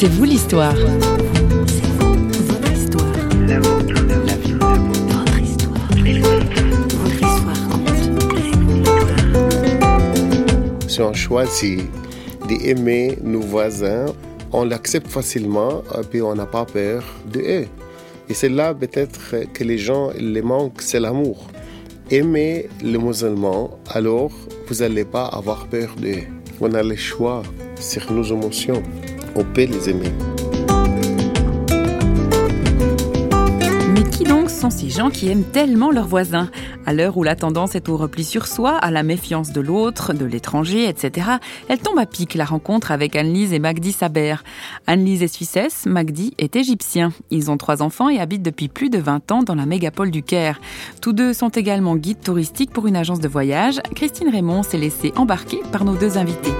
[0.00, 0.76] C'est vous l'histoire.
[0.76, 3.12] Votre histoire.
[3.48, 3.94] La vôtre.
[4.26, 4.52] La vie.
[4.52, 5.88] Votre histoire.
[7.00, 7.56] Votre histoire.
[10.86, 11.80] Si on choisit
[12.46, 14.06] d'aimer nos voisins,
[14.52, 17.02] on l'accepte facilement et puis on n'a pas peur
[17.32, 17.66] de eux.
[18.28, 21.48] Et c'est là peut-être que les gens les manquent, c'est l'amour.
[22.12, 24.30] Aimez les musulmans, alors
[24.68, 26.22] vous n'allez pas avoir peur d'eux.
[26.60, 27.42] On a le choix
[27.80, 28.80] sur nos émotions.
[29.56, 30.12] Les aimer.
[34.58, 36.50] sont ces gens qui aiment tellement leurs voisins?
[36.84, 40.14] À l'heure où la tendance est au repli sur soi, à la méfiance de l'autre,
[40.14, 41.28] de l'étranger, etc.,
[41.68, 44.36] elle tombe à pic la rencontre avec Annelise et Magdi Saber.
[44.86, 47.12] Annelise est suissesse, Magdi est égyptien.
[47.30, 50.22] Ils ont trois enfants et habitent depuis plus de 20 ans dans la mégapole du
[50.24, 50.60] Caire.
[51.00, 53.80] Tous deux sont également guides touristiques pour une agence de voyage.
[53.94, 56.52] Christine Raymond s'est laissée embarquer par nos deux invités.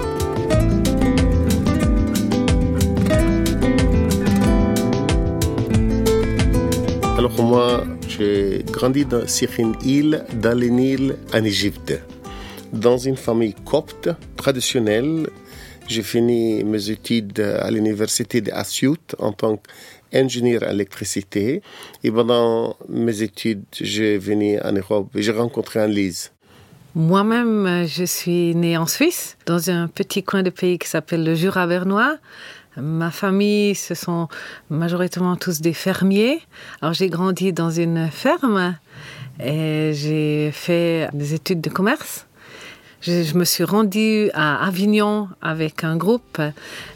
[7.19, 11.99] Alors moi, j'ai grandi dans, sur une île dans le Nil en Égypte,
[12.71, 15.27] dans une famille copte traditionnelle.
[15.89, 18.53] J'ai fini mes études à l'université de
[19.19, 19.59] en tant
[20.09, 21.61] qu'ingénieur en électricité.
[22.05, 26.31] Et pendant mes études, j'ai venu en Europe et j'ai rencontré Annelise.
[26.95, 31.35] Moi-même, je suis née en Suisse, dans un petit coin de pays qui s'appelle le
[31.35, 32.15] Jura bernois.
[32.81, 34.27] Ma famille, ce sont
[34.69, 36.39] majoritairement tous des fermiers.
[36.81, 38.77] Alors j'ai grandi dans une ferme
[39.43, 42.25] et j'ai fait des études de commerce.
[43.01, 46.41] Je, me suis rendue à Avignon avec un groupe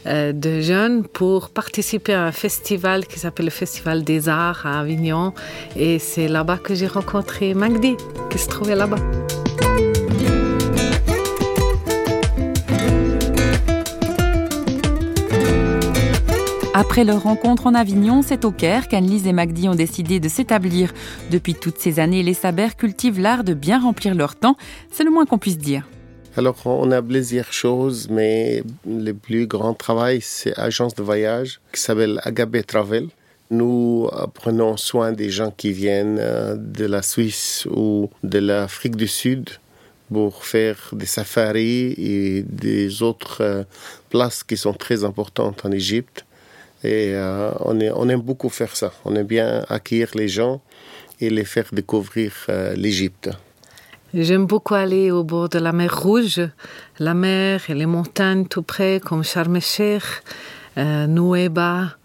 [0.06, 4.80] euh, de jeunes pour participer à un festival qui s'appelle le Festival des Arts à
[4.80, 5.32] Avignon.
[5.76, 7.96] Et c'est là-bas que j'ai rencontré Magdi,
[8.28, 9.23] qui se trouvait là-bas.
[16.76, 20.92] Après leur rencontre en Avignon, c'est au Caire qu'Annelise et Magdi ont décidé de s'établir.
[21.30, 24.56] Depuis toutes ces années, les Sabers cultivent l'art de bien remplir leur temps.
[24.90, 25.86] C'est le moins qu'on puisse dire.
[26.36, 31.80] Alors, on a plusieurs choses, mais le plus grand travail, c'est l'agence de voyage qui
[31.80, 33.06] s'appelle Agabe Travel.
[33.52, 39.06] Nous prenons soin des gens qui viennent euh, de la Suisse ou de l'Afrique du
[39.06, 39.48] Sud
[40.12, 43.62] pour faire des safaris et des autres euh,
[44.10, 46.24] places qui sont très importantes en Égypte.
[46.84, 48.92] Et euh, on, aime beaucoup faire ça.
[49.06, 50.60] On aime bien accueillir les gens
[51.18, 53.30] et les faire découvrir euh, l'Égypte.
[54.12, 56.42] J'aime beaucoup aller au bord de la mer Rouge,
[56.98, 59.58] la mer et les montagnes tout près, comme Sharm
[60.76, 61.96] euh, Nouéba.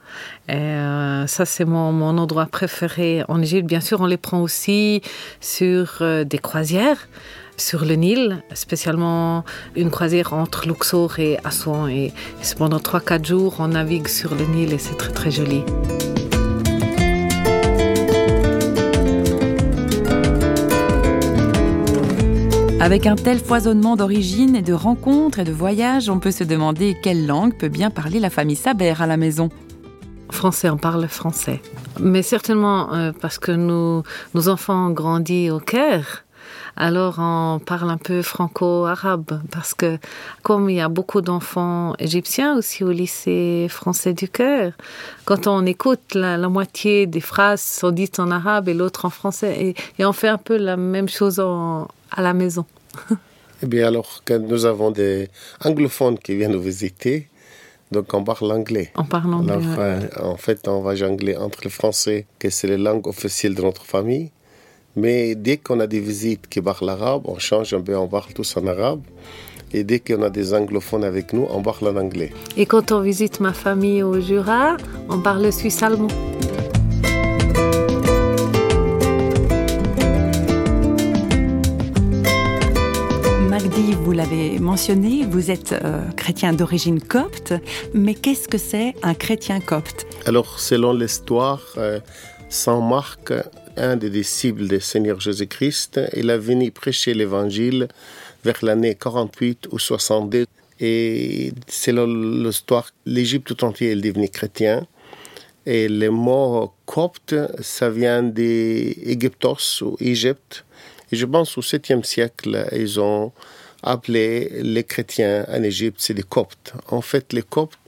[0.50, 3.68] Euh, ça, c'est mon, mon, endroit préféré en Égypte.
[3.68, 5.02] Bien sûr, on les prend aussi
[5.42, 7.08] sur des croisières
[7.60, 9.44] sur le Nil, spécialement
[9.76, 11.88] une croisière entre Luxor et Assouan.
[11.88, 12.14] Et
[12.58, 15.64] pendant 3-4 jours, on navigue sur le Nil et c'est très très joli.
[22.82, 26.98] Avec un tel foisonnement d'origines et de rencontres et de voyages, on peut se demander
[27.04, 29.50] quelle langue peut bien parler la famille Saber à la maison.
[30.32, 31.62] Français, on parle français.
[32.00, 34.04] Mais certainement euh, parce que nous,
[34.34, 36.24] nos enfants ont grandi au Caire,
[36.76, 39.98] alors on parle un peu franco-arabe parce que
[40.44, 44.74] comme il y a beaucoup d'enfants égyptiens aussi au lycée français du cœur,
[45.26, 49.76] quand on écoute la, moitié des phrases sont dites en arabe et l'autre en français
[49.98, 52.66] et, on fait un peu la même chose à la maison.
[53.62, 55.30] eh bien alors quand nous avons des
[55.64, 57.30] anglophones qui viennent nous visiter,
[57.92, 58.92] donc on parle anglais.
[58.96, 59.56] On parle anglais.
[59.80, 63.62] Euh, en fait, on va jongler entre le français, que c'est la langue officielle de
[63.62, 64.32] notre famille,
[64.96, 68.34] mais dès qu'on a des visites qui parlent l'arabe, on change un peu, on parle
[68.34, 69.02] tous en arabe.
[69.72, 72.32] Et dès qu'on a des anglophones avec nous, on parle en anglais.
[72.58, 74.78] Et quand on visite ma famille au Jura,
[75.10, 76.08] on parle le suisse allemand.
[83.48, 87.54] Magdi, vous l'avez mentionné, vous êtes euh, chrétien d'origine copte,
[87.94, 90.08] mais qu'est-ce que c'est un chrétien copte?
[90.26, 92.00] Alors, selon l'histoire, euh,
[92.50, 93.32] Saint Marc
[93.78, 96.00] un des disciples du Seigneur Jésus-Christ.
[96.16, 97.88] Il a venu prêcher l'évangile
[98.44, 100.46] vers l'année 48 ou 62.
[100.80, 104.88] Et selon l'histoire, l'Égypte tout entière est devenue chrétien.
[105.66, 110.66] Et le mot copte, ça vient d'Égyptos ou Égypte.
[111.12, 113.32] Et je pense au 7e siècle, ils ont
[113.84, 116.74] appelé les chrétiens en Égypte, c'est des coptes.
[116.90, 117.80] En fait, les coptes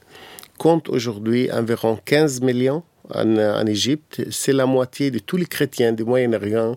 [0.56, 6.04] comptent aujourd'hui environ 15 millions en, Égypte, c'est la moitié de tous les chrétiens du
[6.04, 6.76] Moyen-Orient.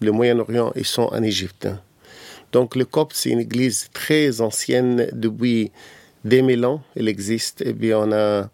[0.00, 1.68] Le Moyen-Orient, ils sont en Égypte.
[2.52, 5.72] Donc le Copte, c'est une église très ancienne depuis
[6.24, 6.82] 2000 ans.
[6.96, 7.62] Elle existe.
[7.62, 8.48] Et bien, on a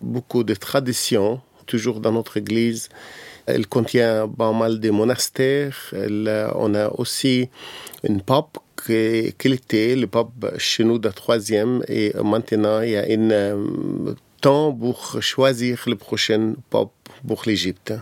[0.00, 2.88] beaucoup de traditions, toujours dans notre église.
[3.46, 5.92] Elle contient pas mal de monastères.
[5.92, 7.48] on a aussi
[8.02, 11.82] une pape qui, était le pape chez nous de troisième.
[11.88, 14.14] Et maintenant, il y a un euh,
[14.44, 16.90] temps pour choisir le prochain pape
[17.26, 17.94] pour l'Égypte.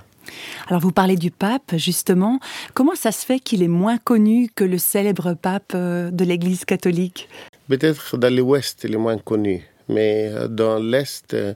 [0.66, 2.40] Alors vous parlez du pape, justement.
[2.74, 6.64] Comment ça se fait qu'il est moins connu que le célèbre pape euh, de l'Église
[6.64, 7.28] catholique?
[7.68, 9.62] Peut-être dans l'Ouest, il est moins connu.
[9.88, 11.54] Mais euh, dans l'Est, euh,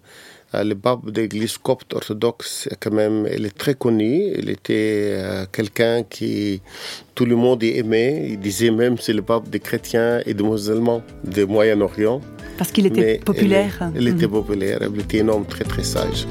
[0.54, 4.32] le pape de l'Église copte orthodoxe, quand même, il est très connu.
[4.38, 5.19] Il était
[5.52, 6.62] quelqu'un qui
[7.14, 8.28] tout le monde aimait.
[8.31, 12.20] Il disait même c'est le pape des chrétiens et des musulmans du Moyen-Orient.
[12.58, 13.90] Parce qu'il était populaire.
[13.94, 14.32] Il, était mhm.
[14.32, 14.78] populaire.
[14.93, 16.26] Il était un homme très très sage.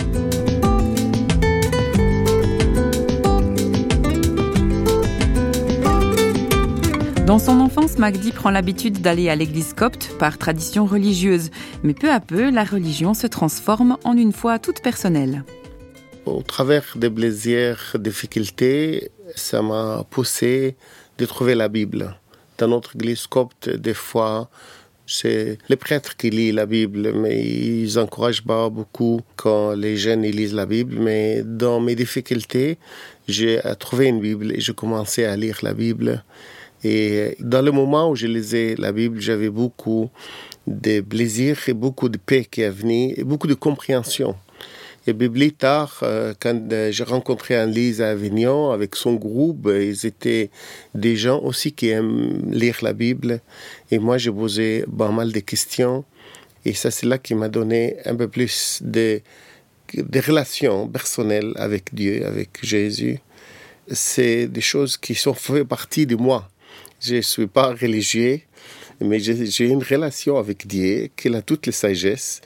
[7.26, 11.50] Dans son enfance, Magdi prend l'habitude d'aller à l'église copte par tradition religieuse,
[11.82, 15.44] mais peu à peu, la religion se transforme en une foi toute personnelle.
[16.28, 20.76] Au travers des plaisirs, difficultés, ça m'a poussé
[21.18, 22.16] de trouver la Bible.
[22.60, 24.48] Dans notre église copte, des fois,
[25.08, 30.22] c'est les prêtres qui lisent la Bible, mais ils n'encouragent pas beaucoup quand les jeunes
[30.22, 30.98] lisent la Bible.
[31.00, 32.78] Mais dans mes difficultés,
[33.28, 36.24] j'ai trouvé une Bible et j'ai commencé à lire la Bible.
[36.88, 40.12] Et dans le moment où je lisais la Bible, j'avais beaucoup
[40.68, 44.36] de plaisir et beaucoup de paix qui est venu et beaucoup de compréhension.
[45.08, 50.06] Et plus tard, euh, quand euh, j'ai rencontré Anne-Lise à Avignon avec son groupe, ils
[50.06, 50.52] étaient
[50.94, 53.42] des gens aussi qui aiment lire la Bible.
[53.90, 56.06] Et moi, j'ai posé pas mal de questions.
[56.66, 59.22] Et ça, c'est là qui m'a donné un peu plus de,
[59.96, 63.18] de relations personnelles avec Dieu, avec Jésus.
[63.92, 66.48] C'est des choses qui sont fait partie de moi.
[67.08, 68.42] Je ne suis pas religieux,
[69.00, 72.42] mais j'ai une relation avec Dieu, qu'il a toutes les sagesses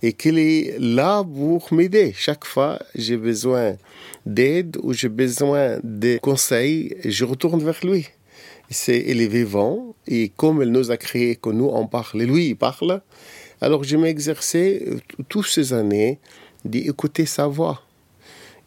[0.00, 2.12] et qu'il est là pour m'aider.
[2.16, 3.76] Chaque fois j'ai besoin
[4.24, 8.06] d'aide ou j'ai besoin de conseils, je retourne vers lui.
[8.70, 12.50] C'est, il est vivant et comme il nous a créé que nous on parle, lui
[12.50, 13.00] il parle.
[13.60, 14.98] Alors je m'exerçais euh,
[15.28, 16.20] toutes ces années
[16.64, 17.82] d'écouter sa voix.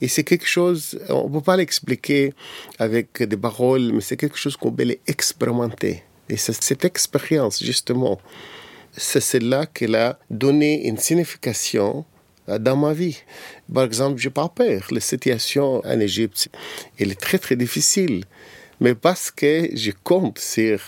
[0.01, 2.33] Et c'est quelque chose, on ne peut pas l'expliquer
[2.77, 6.03] avec des paroles, mais c'est quelque chose qu'on peut expérimenter.
[6.29, 8.19] Et cette expérience, justement,
[8.95, 12.05] c'est celle-là qu'elle a donné une signification
[12.47, 13.17] euh, dans ma vie.
[13.73, 14.87] Par exemple, je n'ai pas peur.
[14.91, 16.49] La situation en Égypte,
[16.99, 18.25] elle est très très difficile.
[18.79, 20.79] Mais parce que je compte sur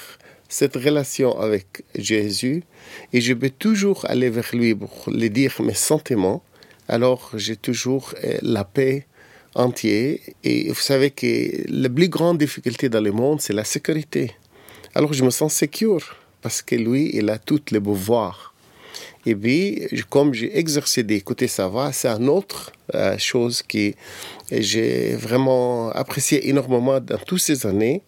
[0.47, 2.63] cette relation avec Jésus
[3.13, 6.43] et je peux toujours aller vers lui pour lui dire mes sentiments,
[6.87, 9.07] alors j'ai toujours euh, la paix
[9.55, 10.17] entière.
[10.43, 14.31] Et vous savez que la plus grande difficulté dans le monde, c'est la sécurité.
[14.95, 18.53] Alors je me sens secure parce que lui, il a toutes les pouvoirs.
[19.25, 23.93] Et puis, comme j'ai exercé d'écouter sa voix, c'est une autre euh, chose que
[24.51, 28.01] j'ai vraiment apprécié énormément dans toutes ces années,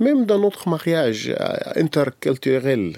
[0.00, 2.94] même dans notre mariage euh, interculturel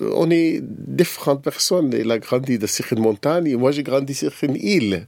[0.00, 1.92] on est différentes personnes.
[1.92, 5.06] Il a grandi sur une montagne moi j'ai grandi sur une île.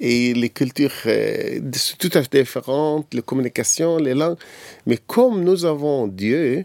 [0.00, 4.38] Et les cultures euh, sont tout à fait différentes, les communications, les langues.
[4.86, 6.64] Mais comme nous avons Dieu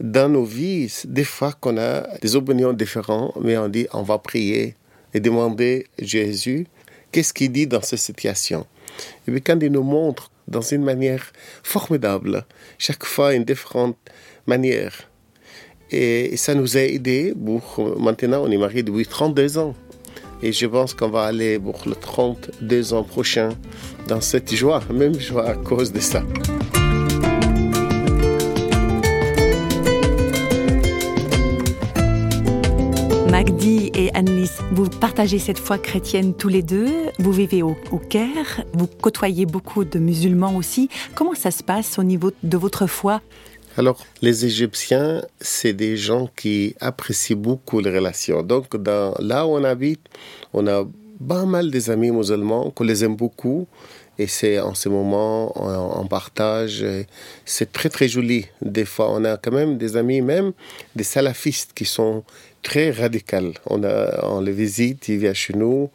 [0.00, 4.18] dans nos vies, des fois qu'on a des opinions différentes, mais on dit on va
[4.18, 4.74] prier
[5.14, 6.66] et demander Jésus
[7.12, 8.66] qu'est-ce qu'il dit dans cette situation?
[9.26, 11.32] Et puis quand il nous montre dans une manière
[11.62, 12.44] formidable,
[12.78, 13.96] chaque fois une différente
[14.46, 15.07] manière,
[15.90, 17.96] et ça nous a aidés pour.
[17.98, 19.74] Maintenant, on est mariés depuis 32 ans.
[20.42, 23.50] Et je pense qu'on va aller pour le 32 ans prochain
[24.06, 26.22] dans cette joie, même joie à cause de ça.
[33.28, 37.98] Magdi et Annelise, vous partagez cette foi chrétienne tous les deux, vous vivez au, au,
[37.98, 40.88] Caire, vous côtoyez beaucoup de musulmans aussi.
[41.16, 43.20] Comment ça se passe au niveau de votre foi?
[43.78, 48.42] Alors, les Égyptiens, c'est des gens qui apprécient beaucoup les relations.
[48.42, 48.74] Donc,
[49.20, 50.00] là où on habite,
[50.52, 50.84] on a
[51.28, 53.68] pas mal des amis musulmans qu'on les aime beaucoup.
[54.18, 56.84] Et c'est en ce moment, on, partage.
[57.44, 58.46] C'est très, très joli.
[58.62, 60.50] Des fois, on a quand même des amis, même
[60.96, 62.24] des salafistes qui sont
[62.64, 63.52] très radicaux.
[63.66, 65.88] On les visite, ils viennent chez nous.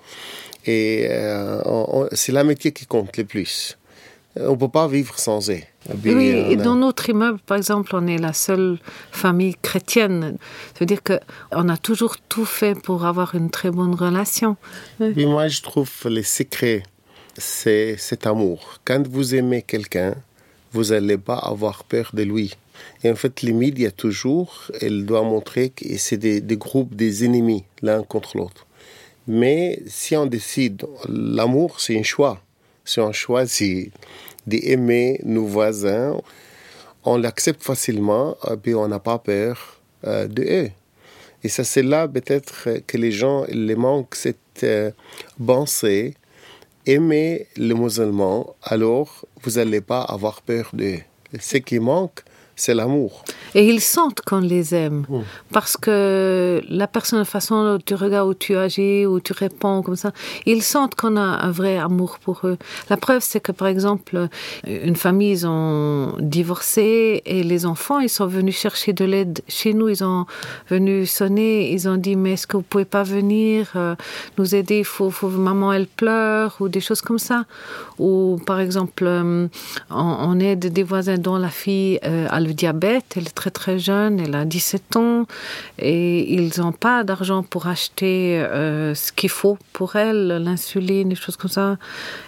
[0.66, 3.78] Et euh, c'est l'amitié qui compte le plus.
[4.36, 5.62] On ne peut pas vivre sans eux.
[6.04, 8.80] Oui, et dans notre immeuble, par exemple, on est la seule
[9.12, 10.38] famille chrétienne.
[10.74, 14.56] Ça veut dire qu'on a toujours tout fait pour avoir une très bonne relation.
[15.00, 16.84] Moi, je trouve le secret,
[17.38, 18.80] c'est cet amour.
[18.86, 20.16] Quand vous aimez quelqu'un,
[20.72, 22.56] vous n'allez pas avoir peur de lui.
[23.04, 27.24] Et en fait, les médias, toujours, elle doit montrer que c'est des, des groupes des
[27.24, 28.66] ennemis, l'un contre l'autre.
[29.28, 32.42] Mais si on décide, l'amour, c'est un choix.
[32.86, 33.94] Si on choisit
[34.46, 36.20] d'aimer nos voisins,
[37.06, 40.72] on l'accepte facilement, et puis on n'a pas peur euh, de eux.
[41.44, 44.92] Et ça, c'est là peut-être que les gens les manquent cette euh,
[45.46, 46.16] pensée.
[46.86, 51.00] Aimer les musulmans, alors vous n'allez pas avoir peur d'eux.
[51.40, 52.24] Ce qui manque,
[52.56, 53.24] c'est l'amour.
[53.56, 55.06] Et ils sentent qu'on les aime.
[55.10, 55.22] Mm.
[55.52, 59.82] Parce que la personne, la façon dont tu regardes, où tu agis, où tu réponds,
[59.82, 60.12] comme ça,
[60.46, 62.58] ils sentent qu'on a un vrai amour pour eux.
[62.90, 64.28] La preuve, c'est que, par exemple,
[64.68, 69.74] une famille, ils ont divorcé et les enfants, ils sont venus chercher de l'aide chez
[69.74, 69.90] nous.
[69.90, 70.26] Ils ont
[70.70, 73.96] venu sonner, ils ont dit, mais est-ce que vous pouvez pas venir euh,
[74.38, 74.80] nous aider?
[74.80, 77.46] Il faut, faut, maman, elle pleure, ou des choses comme ça.
[78.00, 79.48] Ou, par exemple, euh,
[79.90, 83.80] on, aide des voisins dont la fille euh, a le diabète, elle est très très
[83.80, 85.26] jeune, elle a 17 ans,
[85.80, 91.16] et ils n'ont pas d'argent pour acheter euh, ce qu'il faut pour elle, l'insuline, des
[91.16, 91.78] choses comme ça.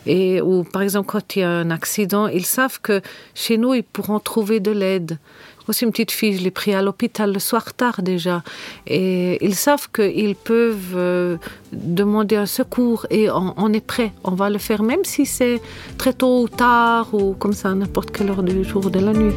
[0.05, 3.01] Et, ou par exemple, quand il y a un accident, ils savent que
[3.33, 5.17] chez nous, ils pourront trouver de l'aide.
[5.67, 8.43] Aussi, une petite fille, je l'ai pris à l'hôpital le soir tard déjà.
[8.85, 11.37] Et ils savent qu'ils peuvent euh,
[11.71, 14.11] demander un secours et on, est prêt.
[14.23, 15.61] On va le faire, même si c'est
[15.97, 19.13] très tôt ou tard ou comme ça, n'importe quelle heure du jour ou de la
[19.13, 19.33] nuit.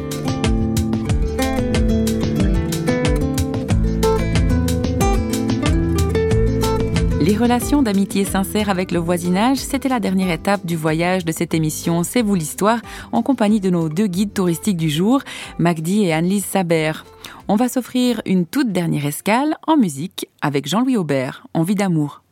[7.39, 12.03] Relations d'amitié sincère avec le voisinage, c'était la dernière étape du voyage de cette émission
[12.03, 12.79] C'est vous l'histoire,
[13.13, 15.21] en compagnie de nos deux guides touristiques du jour,
[15.57, 16.91] Magdi et Annelise Saber.
[17.47, 22.23] On va s'offrir une toute dernière escale en musique avec Jean-Louis Aubert, Envie d'amour.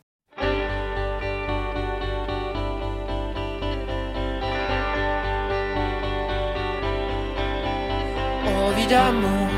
[8.46, 9.48] Envie d'amour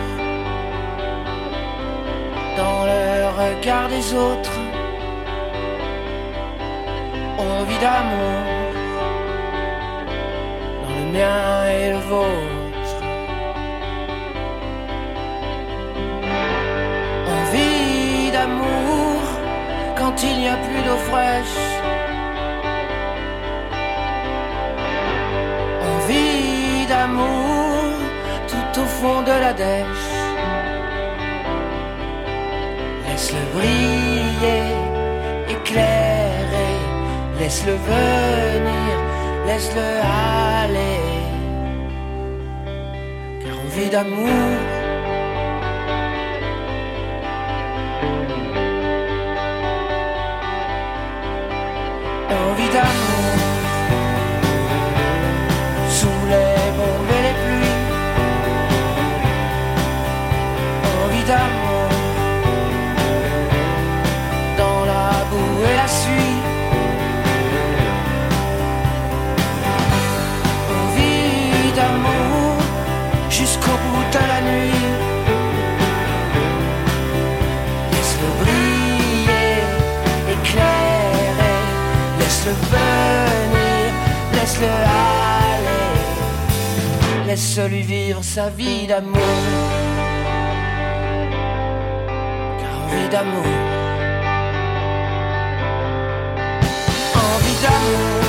[2.56, 4.69] dans le regard des autres
[7.40, 8.72] envie d'amour
[10.82, 12.94] dans le mien et le vôtre.
[17.36, 19.22] Envie d'amour
[19.96, 21.60] quand il n'y a plus d'eau fraîche.
[25.92, 27.94] Envie d'amour
[28.48, 30.10] tout au fond de la dèche.
[33.06, 34.79] Laisse-le briller,
[37.50, 38.96] Laisse-le venir,
[39.44, 39.82] laisse-le
[40.62, 41.00] aller.
[43.42, 44.79] Car on vit d'amour.
[87.40, 89.16] Laisse-lui vivre sa vie d'amour.
[92.60, 93.46] Car envie d'amour,
[97.32, 98.19] envie d'amour,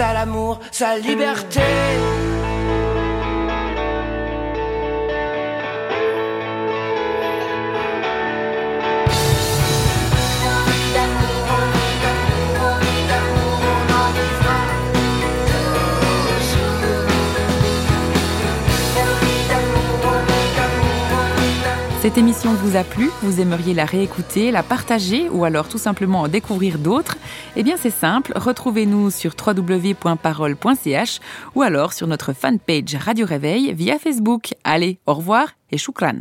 [0.00, 1.60] à l'amour, sa liberté.
[22.06, 26.20] Cette émission vous a plu, vous aimeriez la réécouter, la partager ou alors tout simplement
[26.20, 27.16] en découvrir d'autres
[27.56, 31.20] Eh bien c'est simple, retrouvez-nous sur www.parole.ch
[31.56, 34.54] ou alors sur notre fanpage Radio Réveil via Facebook.
[34.62, 36.20] Allez, au revoir et choukran